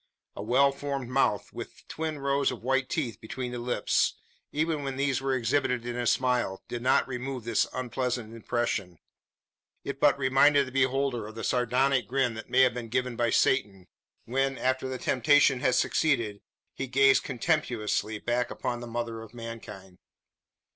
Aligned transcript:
A 0.35 0.41
well 0.41 0.71
formed 0.71 1.09
mouth, 1.11 1.53
with 1.53 1.87
twin 1.87 2.17
rows 2.17 2.49
of 2.49 2.63
white 2.63 2.89
teeth 2.89 3.21
between 3.21 3.51
the 3.51 3.59
lips, 3.59 4.15
even 4.51 4.81
when 4.83 4.95
these 4.97 5.21
were 5.21 5.35
exhibited 5.35 5.85
in 5.85 5.95
a 5.95 6.07
smile, 6.07 6.63
did 6.67 6.81
not 6.81 7.07
remove 7.07 7.43
this 7.43 7.67
unpleasant 7.71 8.33
impression. 8.33 8.97
It 9.83 9.99
but 9.99 10.17
reminded 10.17 10.65
the 10.65 10.71
beholder 10.71 11.27
of 11.27 11.35
the 11.35 11.43
sardonic 11.43 12.07
grin 12.07 12.33
that 12.33 12.49
may 12.49 12.61
have 12.61 12.73
been 12.73 12.89
given 12.89 13.15
by 13.15 13.29
Satan, 13.29 13.85
when, 14.25 14.57
after 14.57 14.87
the 14.89 14.97
temptation 14.97 15.59
had 15.59 15.75
succeeded, 15.75 16.41
he 16.73 16.87
gazed 16.87 17.21
contemptuously 17.21 18.17
back 18.17 18.49
upon 18.49 18.79
the 18.79 18.87
mother 18.87 19.21
of 19.21 19.35
mankind. 19.35 19.99